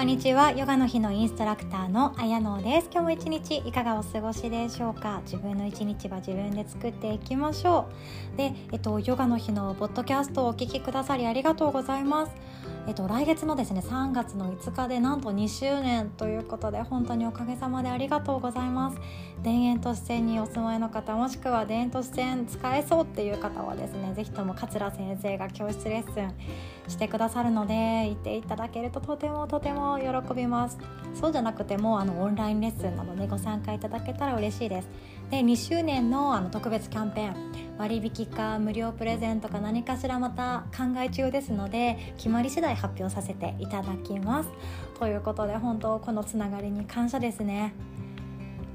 [0.00, 0.52] こんにちは。
[0.52, 2.88] ヨガの日のインストラクターのあやのです。
[2.90, 5.20] 今日も一日いかがお過ごしでしょうか？
[5.26, 7.86] 自分の一日は自分で作っていきましょ
[8.34, 8.36] う。
[8.38, 12.32] で、えっと、ヨガの日のポッドキャストをお聞きくださりありがとうございます。
[12.90, 18.98] えっと、来月のですね3月の5日でなんと2周年ということで本当におかげさまでありがとうございます。
[19.44, 26.34] 田園都市線にお住まいの方もしくは田園都市線使えそうっていう方はですね是非とも桂先生が教室レッスン
[26.90, 30.76] してくださるので行っていただけるととてもとても喜びます。
[31.14, 34.88] そうじゃなくてもあのオンラインレッスンなのでご参加いただけたら嬉しいです。
[35.30, 44.50] で2周年のあの特別キャンペーン割引か無料プレゼントか何かしらまた考え中ですので決まり次第発表させていただきます
[44.98, 47.72] ということで本当このつながりに感謝ですね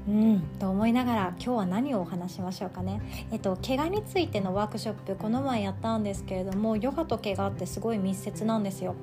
[0.08, 3.00] うんと思いながら今日は何をお話しましょうかね。
[3.32, 8.94] えっと怪我についてのワークショップこの前やったんですけれどもヨガと怪我ってすごい密接なんですよ。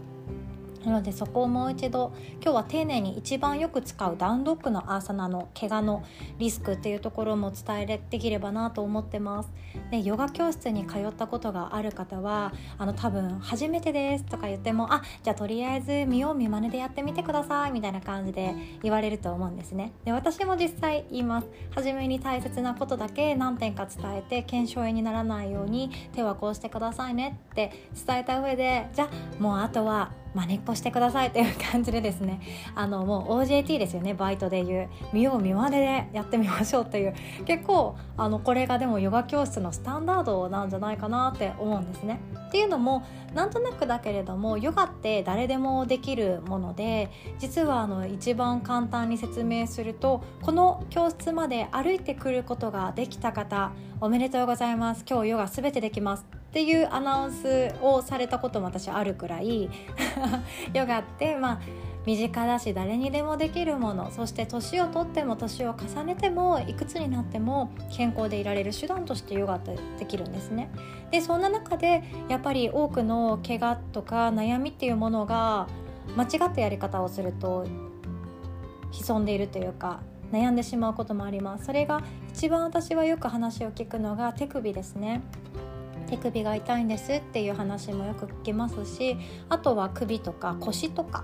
[0.85, 6.03] なのでそこをもう一度今日は丁寧に一番よく使うダウンドッグのアーサナの怪我の
[6.39, 9.51] リスクっていうところも伝えできればなと思ってます。
[9.93, 19.91] でヨガ教室に通ったことがある方はあの多分初めてですとか言ってもあじゃあとりあえず見よう見まねでやってみてくださいみたいな感じで言われると思うんですね。
[20.03, 21.47] で私も実際言います。
[21.75, 27.71] 初めに大切なことだけ何点か伝えて検証炎にならないように手はこうしてくださいねって
[28.07, 32.41] 伝えた上でじゃあもうあとはまねっこしてくださいという感じでですね。
[32.75, 34.89] あのもう OJT ですよねバイトでいう。
[35.11, 37.13] 見よう見まねでやってみましょうという。
[37.45, 42.19] 結構あのこれがでもヨガ教室のスタンダードなんじゃないかなって思うんですね。
[42.47, 43.03] っていうのも
[43.33, 47.09] なんとなくだけれどもヨガって誰でもできるもので
[47.39, 55.03] 実はあの一番簡単に説明するとこの教室まで歩いてくることができた方おめでとうございます。
[55.09, 56.25] 今日ヨガ全てできます。
[56.31, 59.71] っていうアナウンスをされたことも私あるくらい。
[60.73, 61.59] ヨガってまあ
[62.05, 70.69] 身近だし誰にでもできるものそして年をとっても年を重ねてもいくつになっても健康でいられる手段としてヨガってできるんですね。
[71.11, 75.67] でそんな中でやっぱり多くの怪我とか悩みっていうものが
[76.17, 77.65] 間違ったやり方をすると
[78.91, 82.03] 潜んでいるというか悩んでしまうこともありますそれが
[82.33, 85.21] 一番私はよく話を聞くのが手首ですね
[86.09, 89.17] 手首が痛いんですっていう話もよく聞きますし
[89.49, 91.23] あとは首とか腰とか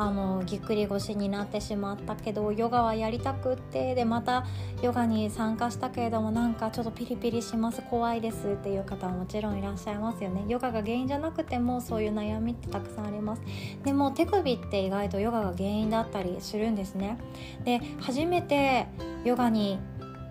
[0.00, 4.46] あのぎっくり腰になってしまったけどヨガはやりたくってでまた
[4.82, 10.46] ヨガに参加したけれどもなんかちょっとピリピリします怖いですっていう方ももちろんいらっしゃいますよね。
[10.48, 13.42] ヨガが原因じゃなくてもそういう悩みってたくさんあります。
[13.84, 17.18] でも手首って意外とヨガが原因だったりするんですね。
[17.64, 18.86] で初めて
[19.24, 19.78] ヨガに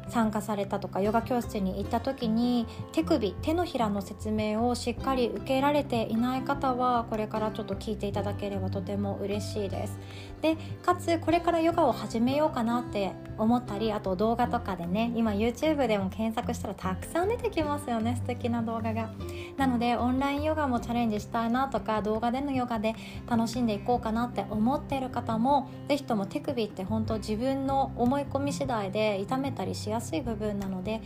[0.10, 10.00] 参加されたとかヨガ教室に行った時に手首手のひらの説明をしっかり受けられていない方はこれからちょっと聞いていただければとても嬉しいです。
[10.42, 19.10] でかつこれからヨガを始めようかなって思ったりあと動画とかでね今 YouTube でも検索したらたくさん出てきますよね素敵な動画が。
[19.58, 22.96] なのでオンラインヨガもチャレンジしたいなとか動画でのヨガで
[23.30, 31.02] 楽しんでいこうかなって思ってる方も是非とも手首って本当自分の思い込み次第で痛めたりしやすい部分なので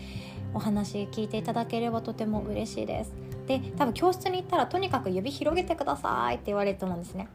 [0.54, 3.14] お話聞いていただければとても嬉しいです。
[3.48, 7.28] で多分教室に行ったらとにかく指広げてくださいって言われると思うんですね。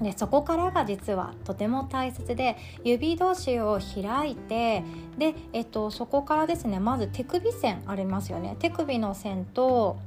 [0.00, 4.84] でそこからが実はとても大切で指同士を開いて
[5.18, 8.56] で、えっと、そこからですねまず手首線ありますよね。
[8.60, 9.98] 手首の線と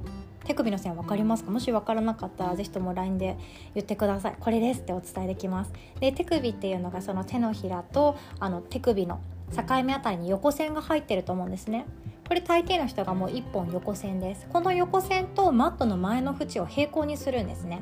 [0.44, 1.50] 手首の線分かりますか？
[1.50, 3.36] もし分からなかったら是非とも LINE で
[3.74, 4.36] 言ってください。
[4.40, 5.72] これですってお伝えできます。
[6.00, 9.20] で手首っていうのがその手のひらとあの手首の
[9.54, 11.86] 境目あたりに横線が入ってると思うんですね。
[12.26, 14.46] これ大抵の人がもう1本横線です。
[14.52, 17.80] この横線とマットの前の縁を平行にするんですね。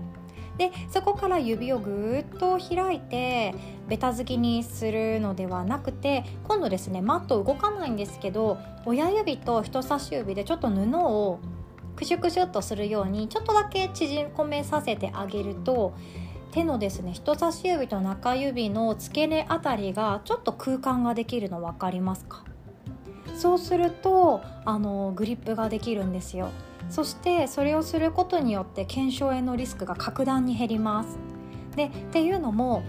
[0.59, 3.55] でそこから指をぐーっと開いて
[3.89, 11.41] ベタ付きにするのではなくて今度ですねマット動かないんですけど親指と人差し指でちょっと布を
[11.97, 15.95] クシュクシュっとするようにちょっとだけ縮めさせてあげると
[16.53, 22.45] 手のですね人差し指と中指の付け根あたりがちょっと空間ができるの分かりますか？
[23.37, 26.51] そうするとあのグリップができるんですよ
[26.91, 31.19] そしてそれをすることによって腱鞘炎のリスクが格段に減ります。
[31.77, 32.83] でっていうのも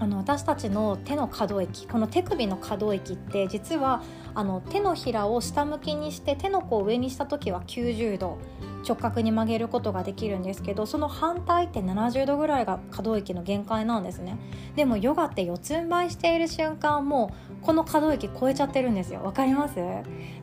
[0.00, 4.02] あの私たちの手の可動域この手首の可動域って実は
[4.34, 8.38] あの手のひらを下向きにして手の甲を上にした時は90度
[8.86, 14.38] 直角に曲げることができるんですけどその反対って70度ぐらいが可動域の限界なんですね。
[14.74, 19.22] でもヨガって四つん這いしている瞬間もこの可動域超えちゃってるんですよ。
[19.22, 19.78] わかります？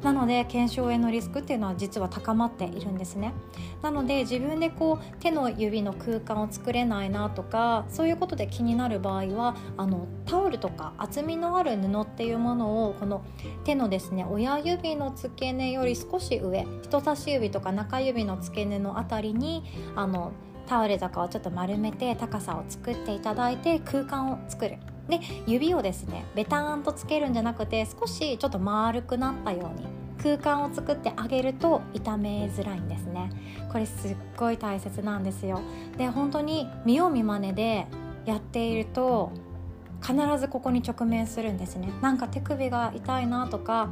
[0.04, 3.34] なので腱鞘炎のリスクっていうのは実は高まっているんですね。
[3.82, 13.24] なので自分でこう手の指の空間を作れないなとかそういうことで気になる場合はあのタオルとか厚みのある布っていうものをこの
[13.64, 19.64] 手のですね親指の付け根より少し上人差し指とか中指の付け根の辺りに
[19.96, 20.32] あの
[20.68, 24.78] タオルとかをちょっと丸めて高さを作っていただいて空間を作る。
[25.08, 29.88] で指をですねベターンとつけるんじゃなくて少しちょっと丸くなったように
[30.22, 33.30] 空間を作ってあげると痛めづらいんですね。
[33.72, 35.62] これすっごい大切なんですよ。
[35.98, 37.88] で本当に見よう見まねで
[38.26, 39.32] やっていると
[40.02, 41.90] 必ずここに直面するんですね。
[42.02, 43.90] なんか手首が痛いなとか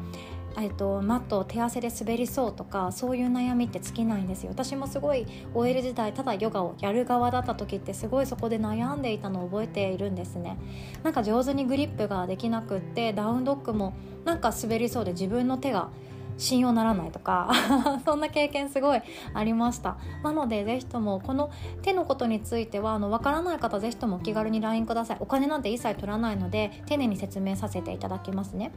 [0.58, 4.52] えっと、マットを手汗で滑りそうとかそういう悩みって尽きないんですよ。
[4.52, 10.58] 私もすごい OL 時代ただヨガをやる側だった時ってすごいそこで悩んでいたのを覚えているんですね。
[11.04, 13.94] なんか上手にグリップができなくってダウンドッグも
[14.24, 15.90] なんか滑りそうで自分の手が
[16.38, 17.52] 信用ならないとか
[18.06, 19.02] そんな経験すごい
[19.34, 19.98] ありました。
[20.24, 21.50] なので是非ともこの
[21.82, 25.18] 手のことについてはあの分からない方是非ともお気軽に LINE ください。
[25.20, 28.72] お金なんて一切取らないので丁寧に説明させていただきますね。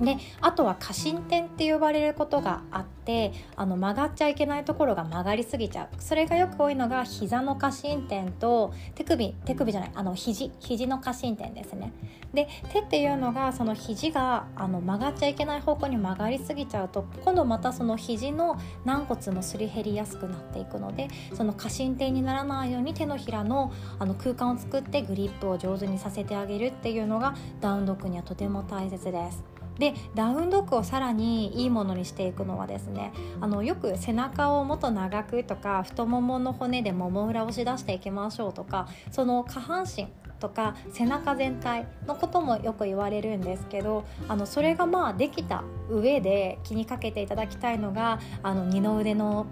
[0.00, 11.92] であとは過伸点って呼ばれることがあってあの曲がっちゃいけないところが曲がりすぎちゃうそれがよく多いのが膝の過伸点と手首手首じゃないあの肘肘の過伸点ですね
[12.32, 29.51] で手っていうのがその肘があの曲がっちゃいけない方向に曲がりすぎちゃうと今度またその肘の軟骨もすり減りやすくなっていくのでその過伸点にならないように手のひらのあの空間を作ってグリップを上手にさせてあげるっていうのがダウンドッグにはとても大切です。
[29.78, 40.08] でダウンドッグをさらにいいものにしていくのはですねあのよく背中をもっと長くとか太ももの骨でもも裏を押し出していきましょうとかその下半身
[40.40, 49.46] とか背中全体のこともよく言われるんですけどあのそれがまあできた上で気にかけていただきたいのがあの二の腕の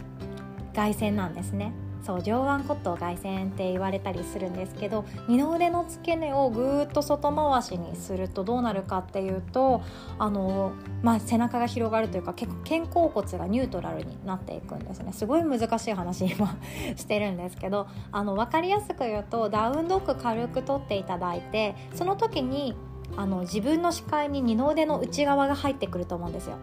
[0.75, 1.73] 外旋なんですね。
[2.02, 9.82] そう上腕骨頭外旋って言われたりするんですけど二の腕の付け根をぐーっと外回しにするとどうなるかっていうと
[10.19, 16.56] あの、まあ、背中が広がるというか結構肩甲骨がニュートラルになっていくんですねすごい難しい話今
[16.97, 22.75] してるんですけどあの分かりやすく言うとダウンドッグ軽く取っていただいてその時に
[23.17, 26.56] あの自分の視界に二の腕の内側が入ってくると思うんですよ。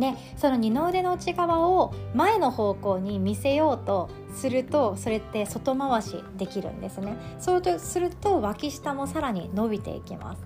[0.00, 7.16] でその二の腕の内側を前の方向に見せようとするとそれって外回しできるんですね。
[7.38, 10.42] そうすると脇下もさらに伸びていきます。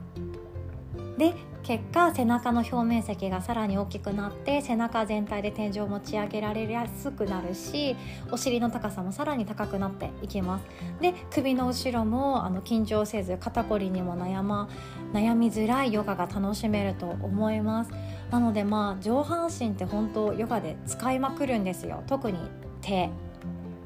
[1.17, 7.97] で結果背中の表面積がさらに大きくなって背中全体で天井を持ち上げられやすくなるし
[8.31, 10.67] お尻の高さもさらに高くなっていきます。
[11.01, 14.69] で首の後ろもあの緊張せず肩こりにも悩,、ま、
[15.13, 17.93] 悩みづらいヨガが楽しめると思います。
[18.35, 22.03] なのでまあ上半身って本当ヨガで使いまくるんですよ。
[22.09, 22.39] 特に
[22.81, 23.09] 手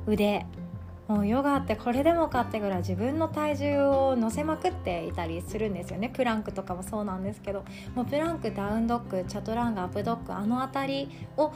[0.06, 0.47] 腕。
[1.06, 6.09] もうヨガってこれでもかってぐらい自分の体重を乗せまくっていたりするんですよね。
[6.09, 7.62] プランクとかもそうなんですけど。
[7.95, 11.53] もうプランクダウンドッグチャトランガアップドッグあの辺りを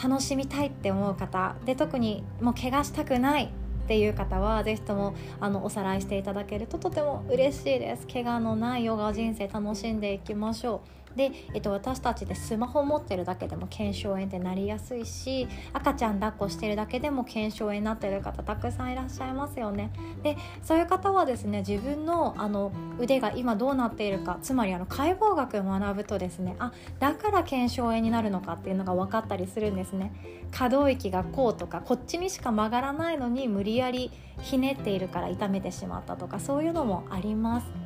[0.00, 3.48] 楽しみたいって思う方で特にもう怪我したくないっ
[3.88, 8.06] ていう方は是非ともあのおさらいしていただけるととても嬉しいです。
[8.06, 11.00] 怪我のないヨガ人生楽しんでいきましょう。
[11.16, 19.90] で、えっと、私たちでスマホ持ってるだけでも腱鞘炎ってなりやすいし赤ちゃん抱っこしてるだけでも腱鞘炎になってる方たくさんいらっしゃいますよね。
[20.22, 30.12] でそういう方はですね自分のあの腕が今どうなっているかつまりあの解剖学を学ぶとですねあだから腱鞘炎になるのかっていうのが分かったりするんですね。
[30.52, 37.79] 可動域がこうとかこっちにしか曲がらないのに無理やりひねっているから痛めてしまったとかそういうのもあります。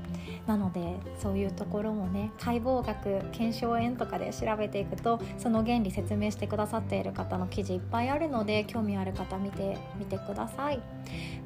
[0.47, 10.81] なのでそういうところもね解剖学検証園とかで調べていくとその原理説明してくださっている方の記事いっぱいあるので興味ある方見てみてください。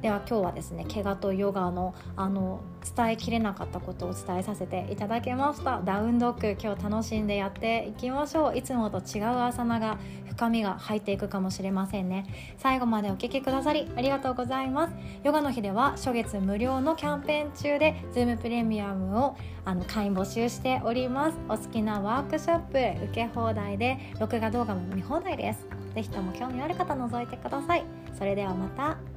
[0.01, 2.61] では今日はですね怪我とヨガのあの
[2.95, 5.81] 伝えきれなかったことを伝えさせていただきました。
[5.83, 8.57] ダウンドッグ今日楽しんでやっていきましょう。
[8.57, 9.97] いつもと違うアサナが
[10.29, 12.25] 深みが入っていくかもしれませんね。
[12.57, 14.93] 最後までお聴きくださりありがとうございます。
[15.23, 21.37] ヨガの日では初月無料のキャンペーン中で Zoom プレミアムをあの会員募集しております。
[21.49, 22.59] お好きなワークショッ
[22.97, 25.67] プ受け放題で録画動画も見放題です。
[25.93, 27.83] ぜひとも興味ある方覗いてください。
[28.17, 29.08] それではまた。